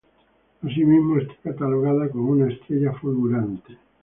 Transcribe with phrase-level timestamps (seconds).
[0.63, 3.77] Asimismo, está catalogada como una estrella fulgurante.